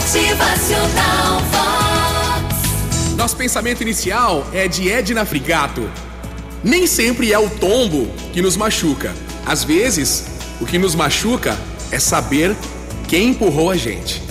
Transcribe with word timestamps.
Motivacional 0.00 1.42
Vox. 1.50 3.14
Nosso 3.16 3.36
pensamento 3.36 3.82
inicial 3.82 4.48
é 4.50 4.66
de 4.66 4.90
Edna 4.90 5.26
Frigato. 5.26 5.88
Nem 6.64 6.86
sempre 6.86 7.30
é 7.30 7.38
o 7.38 7.50
tombo 7.50 8.08
que 8.32 8.40
nos 8.40 8.56
machuca. 8.56 9.14
Às 9.44 9.62
vezes, 9.62 10.24
o 10.58 10.64
que 10.64 10.78
nos 10.78 10.94
machuca 10.94 11.56
é 11.92 11.98
saber 11.98 12.56
quem 13.08 13.28
empurrou 13.28 13.70
a 13.70 13.76
gente. 13.76 14.22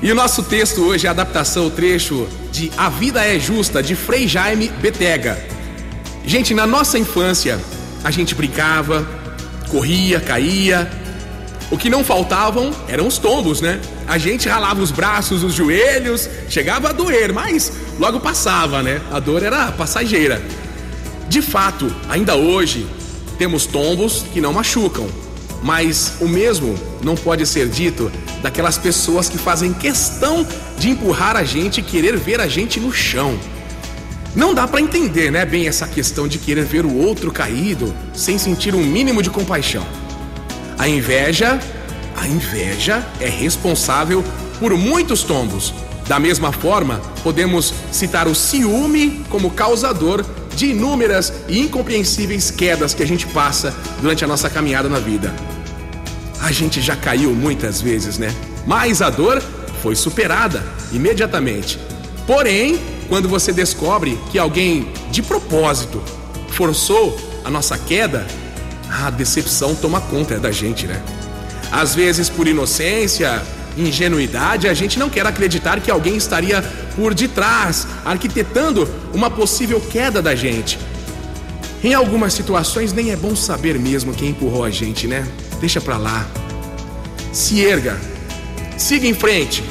E 0.00 0.12
o 0.12 0.14
nosso 0.14 0.44
texto 0.44 0.82
hoje 0.82 1.06
é 1.06 1.08
a 1.08 1.12
adaptação, 1.12 1.66
o 1.66 1.70
trecho 1.70 2.28
de 2.52 2.70
A 2.76 2.88
Vida 2.88 3.24
é 3.24 3.40
Justa, 3.40 3.82
de 3.82 3.96
Frei 3.96 4.28
Jaime 4.28 4.68
Betega. 4.68 5.36
Gente, 6.24 6.54
na 6.54 6.66
nossa 6.66 6.96
infância, 6.96 7.58
a 8.04 8.10
gente 8.12 8.36
brincava, 8.36 9.04
corria, 9.68 10.20
caía. 10.20 11.03
O 11.70 11.78
que 11.78 11.88
não 11.88 12.04
faltavam 12.04 12.70
eram 12.88 13.06
os 13.06 13.18
tombos, 13.18 13.60
né? 13.60 13.80
A 14.06 14.18
gente 14.18 14.48
ralava 14.48 14.82
os 14.82 14.90
braços, 14.90 15.42
os 15.42 15.54
joelhos, 15.54 16.28
chegava 16.48 16.90
a 16.90 16.92
doer, 16.92 17.32
mas 17.32 17.72
logo 17.98 18.20
passava, 18.20 18.82
né? 18.82 19.00
A 19.10 19.18
dor 19.18 19.42
era 19.42 19.72
passageira. 19.72 20.42
De 21.28 21.40
fato, 21.40 21.92
ainda 22.08 22.36
hoje, 22.36 22.86
temos 23.38 23.66
tombos 23.66 24.24
que 24.32 24.40
não 24.40 24.52
machucam, 24.52 25.08
mas 25.62 26.14
o 26.20 26.28
mesmo 26.28 26.74
não 27.02 27.14
pode 27.14 27.46
ser 27.46 27.68
dito 27.68 28.12
daquelas 28.42 28.76
pessoas 28.76 29.28
que 29.28 29.38
fazem 29.38 29.72
questão 29.72 30.46
de 30.78 30.90
empurrar 30.90 31.34
a 31.34 31.44
gente 31.44 31.80
e 31.80 31.82
querer 31.82 32.16
ver 32.16 32.40
a 32.40 32.46
gente 32.46 32.78
no 32.78 32.92
chão. 32.92 33.38
Não 34.36 34.52
dá 34.52 34.68
para 34.68 34.80
entender, 34.80 35.30
né, 35.30 35.46
bem 35.46 35.66
essa 35.66 35.86
questão 35.86 36.28
de 36.28 36.38
querer 36.38 36.64
ver 36.64 36.84
o 36.84 36.94
outro 36.94 37.32
caído 37.32 37.94
sem 38.12 38.36
sentir 38.36 38.74
um 38.74 38.82
mínimo 38.84 39.22
de 39.22 39.30
compaixão. 39.30 39.86
A 40.78 40.88
inveja, 40.88 41.58
a 42.16 42.26
inveja 42.26 43.06
é 43.20 43.28
responsável 43.28 44.24
por 44.58 44.76
muitos 44.76 45.22
tombos. 45.22 45.72
Da 46.06 46.18
mesma 46.18 46.52
forma, 46.52 47.00
podemos 47.22 47.72
citar 47.90 48.26
o 48.28 48.34
ciúme 48.34 49.24
como 49.30 49.50
causador 49.50 50.24
de 50.54 50.66
inúmeras 50.66 51.32
e 51.48 51.60
incompreensíveis 51.60 52.50
quedas 52.50 52.94
que 52.94 53.02
a 53.02 53.06
gente 53.06 53.26
passa 53.26 53.74
durante 54.00 54.24
a 54.24 54.26
nossa 54.26 54.50
caminhada 54.50 54.88
na 54.88 54.98
vida. 54.98 55.34
A 56.40 56.52
gente 56.52 56.80
já 56.80 56.94
caiu 56.94 57.30
muitas 57.30 57.80
vezes, 57.80 58.18
né? 58.18 58.34
Mas 58.66 59.00
a 59.00 59.10
dor 59.10 59.42
foi 59.82 59.96
superada 59.96 60.62
imediatamente. 60.92 61.78
Porém, 62.26 62.78
quando 63.08 63.28
você 63.28 63.52
descobre 63.52 64.18
que 64.30 64.38
alguém 64.38 64.92
de 65.10 65.22
propósito 65.22 66.02
forçou 66.48 67.18
a 67.44 67.50
nossa 67.50 67.76
queda, 67.78 68.26
a 69.02 69.10
decepção 69.10 69.74
toma 69.74 70.00
conta 70.00 70.38
da 70.38 70.52
gente, 70.52 70.86
né? 70.86 71.02
Às 71.72 71.94
vezes, 71.94 72.28
por 72.28 72.46
inocência, 72.46 73.42
ingenuidade, 73.76 74.68
a 74.68 74.74
gente 74.74 74.98
não 74.98 75.10
quer 75.10 75.26
acreditar 75.26 75.80
que 75.80 75.90
alguém 75.90 76.16
estaria 76.16 76.62
por 76.94 77.12
detrás, 77.12 77.86
arquitetando 78.04 78.88
uma 79.12 79.28
possível 79.28 79.80
queda 79.80 80.22
da 80.22 80.34
gente. 80.34 80.78
Em 81.82 81.92
algumas 81.92 82.32
situações, 82.32 82.92
nem 82.92 83.10
é 83.10 83.16
bom 83.16 83.34
saber 83.34 83.78
mesmo 83.78 84.14
quem 84.14 84.30
empurrou 84.30 84.64
a 84.64 84.70
gente, 84.70 85.06
né? 85.06 85.26
Deixa 85.60 85.80
pra 85.80 85.96
lá. 85.96 86.26
Se 87.32 87.60
erga. 87.60 87.98
Siga 88.78 89.06
em 89.06 89.14
frente. 89.14 89.64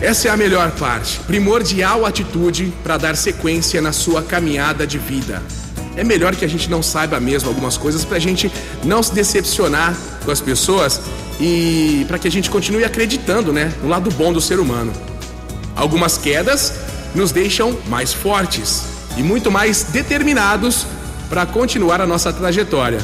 Essa 0.00 0.28
é 0.28 0.30
a 0.30 0.36
melhor 0.36 0.70
parte. 0.72 1.20
Primordial 1.20 2.06
atitude 2.06 2.72
para 2.82 2.96
dar 2.96 3.16
sequência 3.16 3.82
na 3.82 3.92
sua 3.92 4.22
caminhada 4.22 4.86
de 4.86 4.98
vida. 4.98 5.42
É 5.98 6.04
melhor 6.04 6.36
que 6.36 6.44
a 6.44 6.48
gente 6.48 6.70
não 6.70 6.80
saiba 6.80 7.18
mesmo 7.18 7.48
algumas 7.48 7.76
coisas 7.76 8.04
para 8.04 8.18
a 8.18 8.20
gente 8.20 8.52
não 8.84 9.02
se 9.02 9.12
decepcionar 9.12 9.96
com 10.24 10.30
as 10.30 10.40
pessoas 10.40 11.00
e 11.40 12.04
para 12.06 12.20
que 12.20 12.28
a 12.28 12.30
gente 12.30 12.48
continue 12.48 12.84
acreditando, 12.84 13.52
né, 13.52 13.74
no 13.82 13.88
lado 13.88 14.08
bom 14.12 14.32
do 14.32 14.40
ser 14.40 14.60
humano. 14.60 14.92
Algumas 15.74 16.16
quedas 16.16 16.72
nos 17.16 17.32
deixam 17.32 17.76
mais 17.88 18.12
fortes 18.12 18.84
e 19.16 19.24
muito 19.24 19.50
mais 19.50 19.82
determinados 19.82 20.86
para 21.28 21.44
continuar 21.44 22.00
a 22.00 22.06
nossa 22.06 22.32
trajetória. 22.32 23.00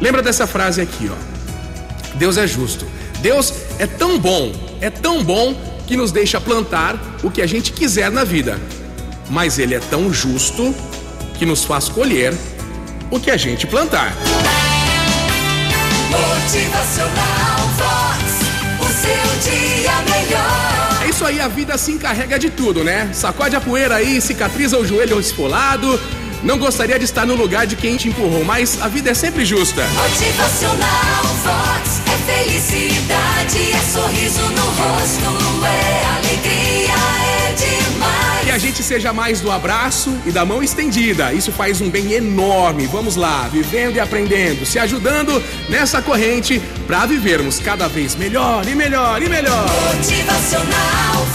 Lembra 0.00 0.22
dessa 0.22 0.46
frase 0.46 0.80
aqui, 0.80 1.10
ó. 1.12 2.16
Deus 2.16 2.38
é 2.38 2.46
justo. 2.46 2.86
Deus 3.20 3.52
é 3.78 3.86
tão 3.86 4.18
bom, 4.18 4.54
é 4.80 4.88
tão 4.88 5.22
bom 5.22 5.54
que 5.86 5.98
nos 5.98 6.12
deixa 6.12 6.40
plantar 6.40 6.98
o 7.22 7.30
que 7.30 7.42
a 7.42 7.46
gente 7.46 7.72
quiser 7.72 8.10
na 8.10 8.24
vida. 8.24 8.58
Mas 9.28 9.58
ele 9.58 9.74
é 9.74 9.80
tão 9.80 10.10
justo 10.10 10.74
que 11.38 11.46
nos 11.46 11.64
faz 11.64 11.88
colher 11.88 12.34
o 13.10 13.20
que 13.20 13.30
a 13.30 13.36
gente 13.36 13.66
plantar. 13.66 14.12
Motivacional 16.10 17.58
Vox. 17.78 18.38
O 18.80 18.86
seu 18.86 19.50
dia 19.50 19.92
melhor. 20.10 21.04
É 21.04 21.08
isso 21.08 21.24
aí, 21.24 21.40
a 21.40 21.48
vida 21.48 21.78
se 21.78 21.92
encarrega 21.92 22.38
de 22.38 22.50
tudo, 22.50 22.82
né? 22.82 23.10
Sacode 23.12 23.54
a 23.54 23.60
poeira 23.60 23.96
aí, 23.96 24.20
cicatriza 24.20 24.76
o 24.78 24.86
joelho 24.86 25.20
esfolado. 25.20 25.98
Não 26.42 26.58
gostaria 26.58 26.98
de 26.98 27.04
estar 27.04 27.26
no 27.26 27.34
lugar 27.34 27.66
de 27.66 27.76
quem 27.76 27.96
te 27.96 28.08
empurrou, 28.08 28.44
mas 28.44 28.80
a 28.80 28.88
vida 28.88 29.10
é 29.10 29.14
sempre 29.14 29.44
justa. 29.44 29.82
Motivacional 29.86 31.24
Vox. 31.44 32.00
É 32.06 32.44
felicidade, 32.44 33.72
é 33.72 33.92
sorriso 33.92 34.42
no 34.42 34.64
rosto, 34.64 35.64
é 35.66 35.97
seja 38.88 39.12
mais 39.12 39.42
do 39.42 39.50
abraço 39.50 40.18
e 40.24 40.32
da 40.32 40.46
mão 40.46 40.62
estendida. 40.62 41.34
Isso 41.34 41.52
faz 41.52 41.82
um 41.82 41.90
bem 41.90 42.12
enorme. 42.12 42.86
Vamos 42.86 43.16
lá, 43.16 43.46
vivendo 43.52 43.96
e 43.96 44.00
aprendendo, 44.00 44.64
se 44.64 44.78
ajudando 44.78 45.42
nessa 45.68 46.00
corrente 46.00 46.58
para 46.86 47.04
vivermos 47.04 47.58
cada 47.58 47.86
vez 47.86 48.16
melhor 48.16 48.66
e 48.66 48.74
melhor 48.74 49.22
e 49.22 49.28
melhor. 49.28 49.66
Motivacional 49.94 51.26